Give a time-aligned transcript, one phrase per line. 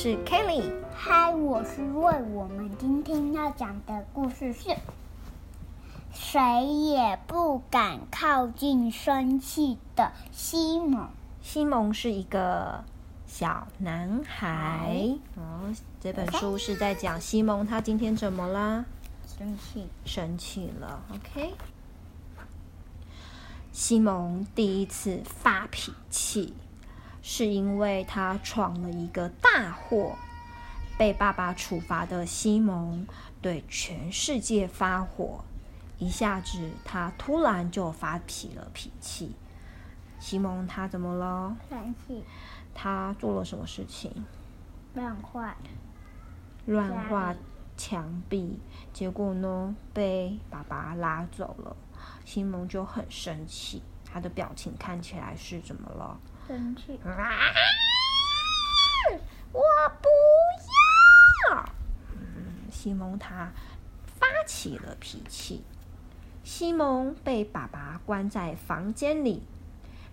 [0.00, 0.62] 是 Kelly。
[0.94, 2.22] 嗨，我是瑞。
[2.32, 4.76] 我们今天要讲的故事是：
[6.12, 11.08] 谁也不敢靠近生气的西蒙。
[11.42, 12.84] 西蒙是一个
[13.26, 15.16] 小男孩。
[15.34, 18.84] 哦，这本书是在讲西蒙他今天怎么啦？
[19.26, 21.02] 生气，生气了。
[21.12, 21.54] OK。
[23.72, 26.54] 西蒙第一次发脾气。
[27.22, 30.16] 是因为他闯了一个大祸，
[30.96, 33.06] 被爸爸处罚的西蒙
[33.40, 35.44] 对全世界发火，
[35.98, 39.34] 一下子他突然就发起了脾气。
[40.18, 41.56] 西蒙他怎么了？
[41.68, 42.24] 生气。
[42.74, 44.24] 他做了什么事情？
[44.94, 45.56] 乱画。
[46.66, 47.34] 乱画
[47.76, 48.58] 墙壁，
[48.92, 51.76] 结果呢，被爸爸拉走了。
[52.24, 53.82] 西蒙就很生气，
[54.18, 56.18] 他的表情看起来是怎么了？
[56.48, 56.98] 生气！
[57.04, 57.22] 啊！
[59.52, 59.62] 我
[60.02, 60.08] 不
[61.48, 61.64] 要！
[62.10, 63.52] 嗯，西蒙他
[64.18, 65.62] 发起了脾气。
[66.42, 69.44] 西蒙被爸爸关在房间里，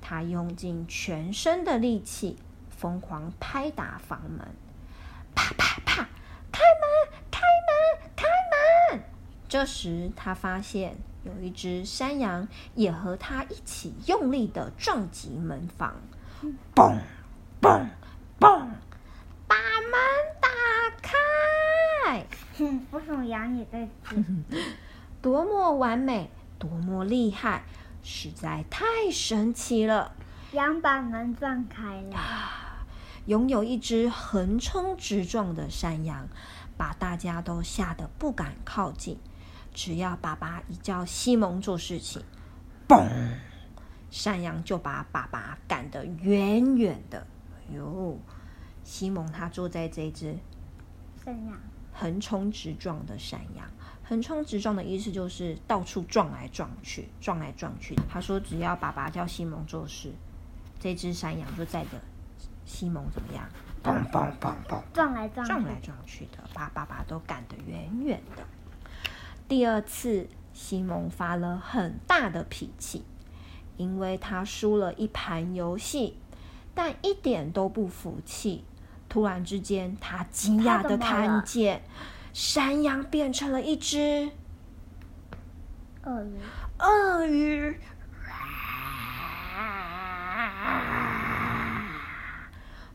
[0.00, 2.36] 他用尽全身的力气，
[2.70, 4.48] 疯狂拍打房门，
[5.32, 6.08] 啪啪啪！
[6.50, 7.22] 开门！
[7.30, 8.10] 开门！
[8.16, 8.26] 开
[8.96, 9.04] 门！
[9.48, 15.96] 这时他发现有一只山羊也和它一起用力的撞击门房。
[16.74, 16.98] 嘣
[17.60, 17.86] 嘣
[18.40, 18.66] 嘣！
[19.46, 19.92] 把门
[20.40, 20.48] 打
[21.00, 22.26] 开。
[22.58, 24.16] 哼，为什么羊也在这？
[25.22, 27.62] 多么完美，多么厉害，
[28.02, 30.12] 实在太神奇了。
[30.52, 32.18] 羊把门撞开了。
[33.26, 36.28] 拥有一只横冲直撞的山羊，
[36.76, 39.16] 把大家都吓得不敢靠近。
[39.74, 42.22] 只要爸爸一叫西蒙做事情，
[42.86, 43.08] 嘣！
[44.10, 47.26] 山羊就把爸爸赶得远远的。
[47.56, 48.18] 哎呦，
[48.84, 50.36] 西蒙他坐在这只
[51.24, 51.58] 山羊
[51.92, 53.66] 横冲直撞的山羊。
[54.04, 57.96] 横冲直撞的意思就是到处撞来撞去，撞来撞去。
[58.10, 60.12] 他说，只要爸爸叫西蒙做事，
[60.78, 61.90] 这只山羊就在着
[62.66, 63.48] 西蒙怎么样？
[63.82, 68.44] 砰砰砰砰，撞来撞去，撞来撞去的，把爸爸都赶得远远的。
[69.52, 73.04] 第二次，西蒙发了很大的脾气。
[73.76, 76.16] 因为他输了一盘游戏，
[76.74, 78.64] 但一点都不服气。
[79.10, 81.82] 突然之间，他惊讶的看见
[82.32, 84.30] 山羊变成了一只
[86.04, 86.38] 鳄鱼。
[86.78, 87.78] 鳄鱼！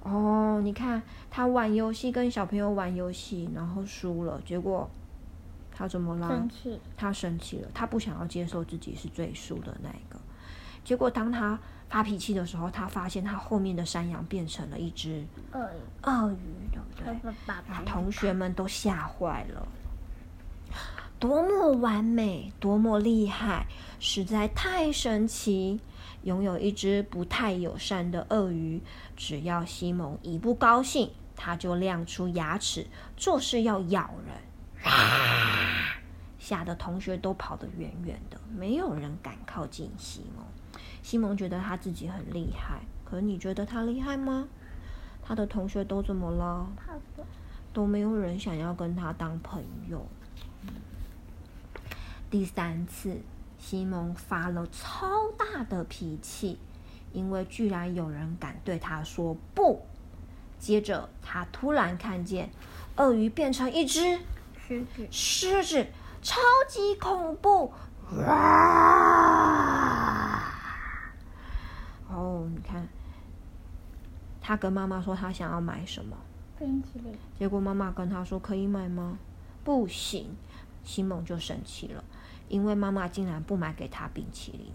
[0.00, 4.88] 哦，你看他玩游戏，跟小朋友玩游戏，然后输了，结果
[5.76, 6.28] 他怎么了？
[6.28, 6.80] 生气。
[6.96, 10.18] 他生气了，他不想要接受自己是最输的那一个。
[10.82, 16.36] 结果，当他发脾气的时候，他发现他后面的山羊变成了一只鳄鱼，鳄鱼，
[16.72, 17.34] 对不对？
[17.46, 19.68] 把同学们都吓坏了。
[21.18, 23.66] 多么完美，多么厉害，
[23.98, 25.80] 实在太神奇！
[26.22, 28.82] 拥有一只不太友善的鳄鱼，
[29.16, 34.34] 只要西蒙一不高兴，他就亮出牙齿，做事要咬人，
[36.38, 40.44] 吓得同学都跑得远远的，没有人敢靠近西蒙。
[41.02, 44.46] 西蒙觉得他自己很厉害，可你觉得他厉害吗？
[45.22, 46.68] 他的同学都怎么了？
[47.72, 50.06] 都没有人想要跟他当朋友。
[52.30, 53.20] 第三次，
[53.58, 56.58] 西蒙发了超大的脾气，
[57.12, 59.84] 因为居然有人敢对他说不。
[60.58, 62.50] 接着，他突然看见
[62.96, 64.20] 鳄鱼变成一只
[64.66, 65.86] 狮子，狮子
[66.22, 67.72] 超级恐怖！
[68.26, 69.62] 哇！
[72.08, 72.88] 哦，你看，
[74.40, 76.16] 他跟妈妈说他想要买什么。
[76.58, 79.18] 冰淇淋，结果妈妈跟他说可以买吗？
[79.62, 80.34] 不行，
[80.82, 82.02] 西蒙就生气了，
[82.48, 84.72] 因为妈妈竟然不买给他冰淇淋，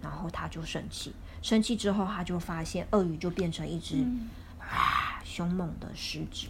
[0.00, 1.14] 然后他就生气。
[1.42, 4.30] 生气之后，他就发现鳄鱼就变成一只、嗯、
[4.60, 6.46] 啊凶猛的狮子，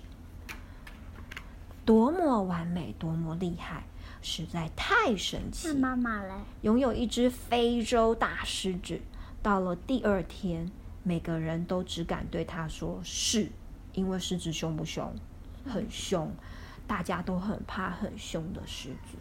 [1.86, 3.84] 多么完美，多么厉害，
[4.20, 5.68] 实在太神奇。
[5.68, 6.34] 那妈妈嘞？
[6.62, 9.00] 拥有一只非洲大狮子。
[9.40, 10.68] 到了第二天，
[11.04, 13.48] 每个人都只敢对他说是，
[13.92, 15.14] 因为狮子凶不凶？
[15.64, 16.32] 很凶，
[16.88, 19.16] 大家都很怕很凶的狮子。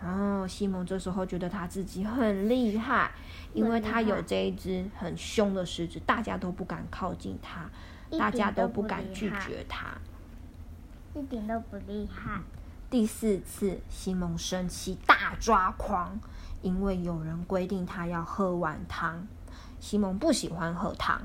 [0.00, 3.10] 然后西蒙这时候觉得他自己很厉害，
[3.52, 7.68] 因为他有这一只很凶的狮子，大家都不敢靠近他，
[8.16, 9.98] 大家都不敢拒绝他，
[11.18, 12.40] 一点都不厉害。
[12.88, 16.18] 第四次，西蒙生气大抓狂，
[16.62, 19.26] 因为有人规定他要喝完汤。
[19.80, 21.20] 西蒙不喜欢喝汤，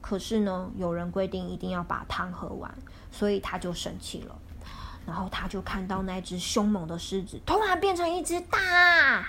[0.00, 2.74] 可是呢，有人规定一定要把汤喝完，
[3.12, 4.34] 所以他就生气了。
[5.06, 9.26] 然后他就看到那只凶猛的狮子突然变成一只大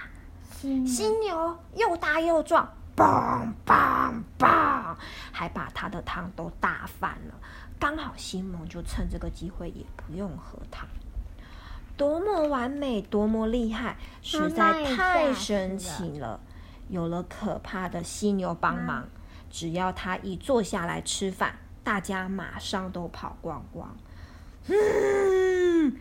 [0.50, 0.70] 犀
[1.20, 4.96] 牛，又大又壮，嘣嘣嘣，
[5.34, 7.34] 还把他的汤都打翻了。
[7.80, 10.88] 刚好西蒙就趁这个机会也不用喝汤。
[11.98, 16.39] 多么完美，多么厉害，实在太神奇了！
[16.89, 19.07] 有了可怕的犀牛帮忙，
[19.50, 23.95] 只要他一坐下来吃饭，大家马上都跑光光。
[24.68, 25.98] 嗯，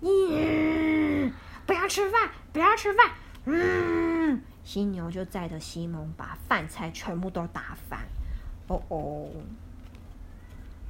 [0.00, 1.32] 嗯，
[1.66, 3.12] 不要吃饭，不要吃饭。
[3.46, 8.00] 嗯，犀牛就载着西蒙把饭菜全部都打翻。
[8.66, 9.30] 哦哦，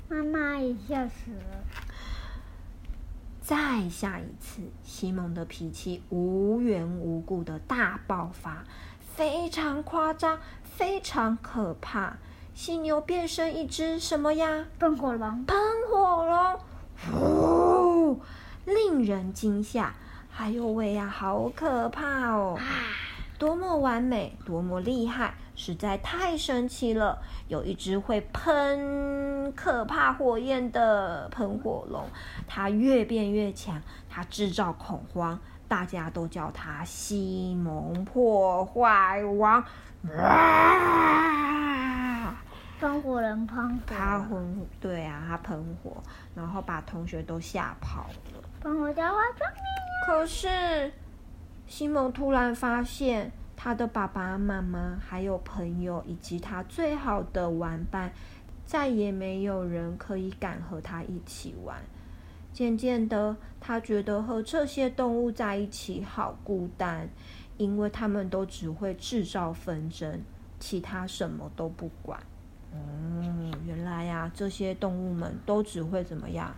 [0.09, 1.65] 妈妈也吓死了。
[3.41, 8.65] 再下一次，西蒙的脾气无缘无故的大爆发，
[9.15, 12.17] 非常夸张，非常可怕。
[12.55, 14.67] 犀牛变身一只什么呀？
[14.79, 15.45] 喷火龙。
[15.45, 15.57] 喷
[15.91, 16.61] 火龙。
[17.15, 18.21] 呜，
[18.65, 19.95] 令人惊吓！
[20.37, 22.59] 哎呦喂呀，好可怕哦！
[23.38, 27.23] 多么完美，多么厉害，实在太神奇了！
[27.46, 32.05] 有一只会喷可怕火焰的喷火龙，
[32.49, 33.81] 它越变越强，
[34.11, 35.38] 它制造恐慌，
[35.69, 39.64] 大家都叫它西蒙破坏王。
[42.81, 45.96] 喷火人喷火，他喷对啊，他喷火，
[46.35, 48.43] 然后把同学都吓跑了。
[48.61, 49.58] 喷火叫花生米。
[50.06, 50.93] 可是，
[51.69, 58.11] 西蒙突然发现，他的爸爸妈妈、还有朋友以及他最好的玩伴，
[58.65, 61.76] 再也没有人可以敢和他一起玩。
[62.55, 67.09] 渐渐的，他觉得和这些动物在一起好孤单，
[67.59, 70.23] 因为他们都只会制造纷争，
[70.59, 72.19] 其他什么都不管。
[72.73, 76.53] 嗯，原来呀、这些动物们都只会怎么样？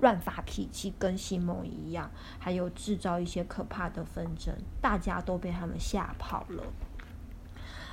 [0.00, 6.62] 乱发脾气，跟西蒙一样，还有制造一些可怕的纷争，大家都被他们吓跑了，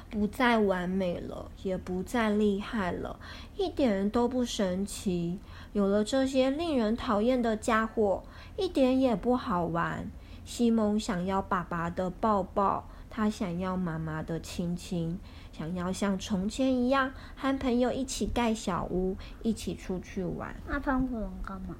[0.10, 3.20] 不再完美了，也不再厉害了，
[3.58, 5.40] 一点都不神奇。
[5.74, 8.24] 有了这些令人讨厌的家伙，
[8.56, 10.10] 一点也不好玩。
[10.46, 15.20] 西蒙想要爸爸的抱抱，他想要妈妈的亲亲。
[15.52, 20.54] 想要像从前一样和朋友一起盖小屋，一起出去玩。
[20.68, 21.76] 那喷火龙干嘛？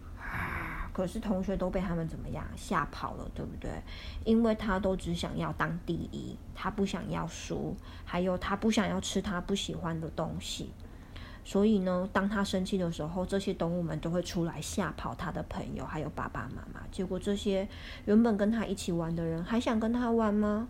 [0.94, 3.70] 可是同学都被他们怎么样吓跑了，对不对？
[4.24, 7.76] 因为他都只想要当第一，他不想要输，
[8.06, 10.72] 还有他不想要吃他不喜欢的东西。
[11.44, 16.82] 所以呢，当他生气的时候，这些动物们都会出来吓跑他的朋友，还有爸爸妈妈。
[16.92, 17.68] 结果这些
[18.06, 20.68] 原本跟他一起玩的人，还想跟他玩吗？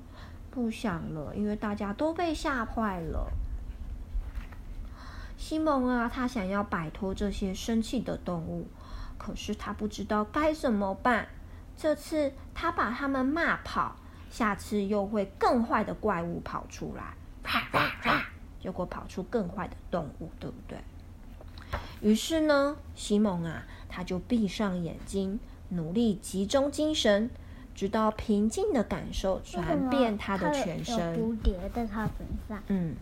[0.52, 3.32] 不想了，因为大家都被吓坏了。
[5.38, 8.66] 西蒙啊，他想要摆脱这些生气的动物，
[9.18, 11.28] 可是他不知道该怎么办。
[11.78, 13.96] 这次他把他们骂跑，
[14.30, 18.26] 下次又会更坏的怪物跑出来，啪啪啪，
[18.60, 20.78] 结果跑出更坏的动物，对不对？
[22.02, 25.40] 于是呢，西蒙啊，他就闭上眼睛，
[25.70, 27.30] 努力集中精神。
[27.74, 31.14] 直到平静的感受传遍他的全身。
[31.20, 32.64] 蝴蝶在他身上。
[32.68, 32.96] 嗯，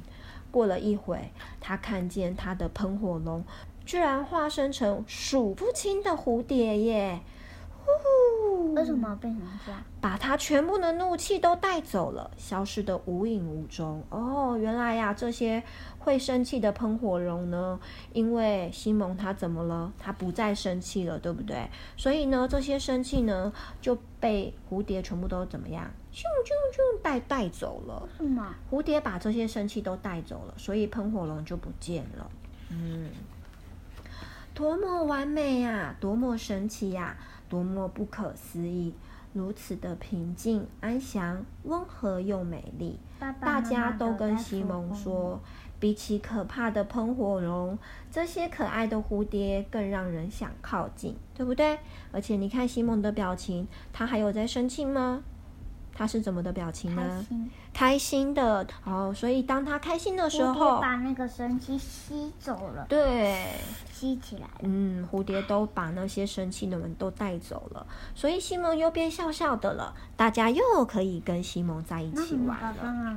[0.49, 3.45] 过了一会，他看见他的喷火龙
[3.85, 7.19] 居然化身成数不清的蝴蝶耶！
[7.85, 9.81] 呼，为什么变成这样？
[9.99, 14.01] 把他全部的怒气都带走了，消失的无影无踪。
[14.09, 15.61] 哦，原来呀，这些。
[15.99, 17.79] 会生气的喷火龙呢？
[18.11, 19.93] 因为西蒙他怎么了？
[19.97, 21.69] 他不再生气了，对不对？
[21.95, 25.89] 所以呢，这些生气呢就被蝴蝶全部都怎么样？
[26.11, 28.09] 咻咻咻带带走了。
[28.17, 28.53] 什么？
[28.69, 32.29] 蝴蝶把这些生气都带走了，所以喷火龙就不见了。
[32.69, 33.09] 嗯，
[34.53, 35.95] 多么完美呀！
[36.00, 37.17] 多么神奇呀！
[37.50, 38.93] 多么不可思议！
[39.33, 43.00] 如此的平静、安详、温和又美丽。
[43.41, 45.39] 大家都跟西蒙说。
[45.79, 47.77] 比起可怕的喷火龙，
[48.10, 51.77] 这些可爱的蝴蝶更让人想靠近，对不对？
[52.13, 55.24] 而且你看西蒙的表情，他还有在生气吗？
[55.95, 57.01] 他是怎么的表情呢？
[57.03, 58.67] 开心，开心的。
[58.83, 62.85] 哦，所以当他开心的时候，把那个生气吸走了。
[62.89, 63.53] 对，
[63.91, 64.47] 吸起来。
[64.62, 67.85] 嗯，蝴蝶都把那些生气的人都带走了，
[68.15, 69.93] 所以西蒙又变笑笑的了。
[70.15, 73.15] 大家又可以跟西蒙在一起玩了。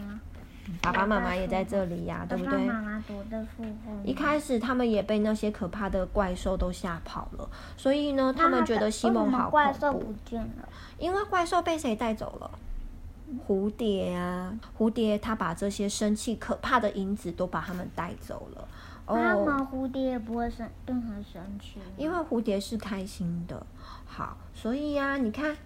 [0.82, 2.66] 爸爸妈妈也在这里呀，对不对？
[2.66, 3.92] 妈妈躲在树后。
[4.04, 9.50] 一开始他们也被那些可怕的怪兽都吓跑了，所以呢，他们觉得西蒙好恐怖。
[9.52, 10.68] 怪兽不见了。
[10.98, 12.50] 因为怪兽被谁带走了？
[13.46, 18.68] 蝴蝶啊，蝴蝶它把这些生气可怕的因子都把它们带走了。
[19.08, 21.78] 那么蝴蝶也不会生，更何生气。
[21.96, 23.64] 因为蝴蝶是开心的，
[24.04, 25.56] 好，所以呀、啊，你看，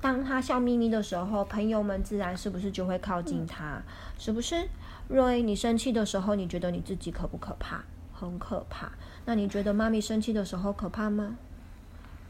[0.00, 3.76] 当它笑眯眯的时候，朋友们自然是不是就会靠近它？
[3.76, 3.82] 嗯、
[4.18, 4.68] 是不是？
[5.08, 7.84] 若你生气的时候，你觉得你自己可不可怕？
[8.12, 8.90] 很可怕。
[9.26, 11.36] 那你觉得妈咪生气的时候可怕吗？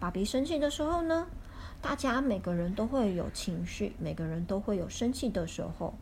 [0.01, 1.27] 爸比生气的时候呢？
[1.87, 5.95] 大家每个人都会有情绪，每个人都会有生气的时候。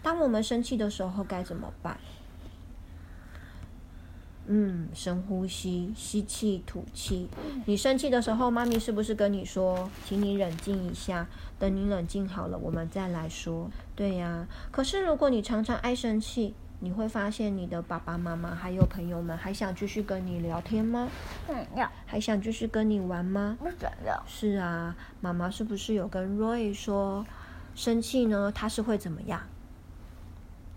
[0.00, 1.98] 当我们生气的时候该怎么办？
[4.46, 7.28] 嗯，深呼吸，吸气，吐气。
[7.66, 11.26] 你生气的时候，妈咪是不是跟你说，请你冷静一下，
[11.58, 13.68] 等你冷静好了，我们再来说。
[13.96, 14.46] 对呀。
[14.70, 21.08] 可是如果你常常爱生气，你会发现你的爸爸妈妈还有朋友们还想继续跟你聊天吗？
[21.46, 21.88] 想要。
[22.04, 23.56] 还想继续跟你玩吗？
[23.60, 24.20] 不想要。
[24.26, 27.24] 是啊，妈妈是不是有跟 Roy 说，
[27.76, 28.50] 生气呢？
[28.52, 29.40] 它是会怎么样？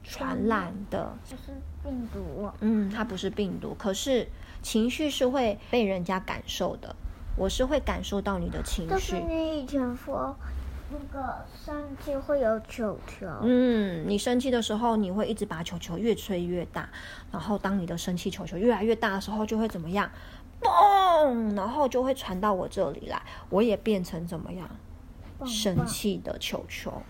[0.03, 1.11] 传染的。
[1.25, 2.51] 就是病毒。
[2.59, 4.27] 嗯，它不是病毒，可是
[4.61, 6.95] 情绪是会被人家感受的。
[7.35, 8.91] 我是会感受到你的情绪。
[8.91, 10.37] 就是你以前说。
[10.91, 13.27] 那个生气会有球球。
[13.41, 16.89] 嗯，你生气的时候，你会一直把球球越吹越大，
[17.31, 20.09] 然后当你的生气球球越来越大的时候，就会怎么样？
[20.61, 24.69] 嘣，然后就会传到我这里来，我也变成怎么样？
[25.45, 27.01] 生气的球球。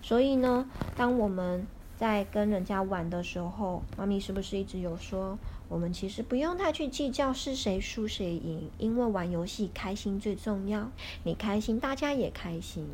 [0.00, 5.38] 所以呢，当我们在跟人家玩的时候，妈咪是不是一直有说，
[5.68, 10.90] 我们其实不用太去计较是谁输谁赢，因为玩游戏开心最重要。
[11.24, 12.86] 你开心，大家也开心。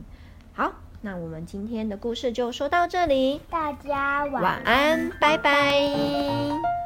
[0.52, 3.40] 好，那我们今天的故事就说到这里。
[3.50, 6.80] 大家晚安，晚安，拜拜。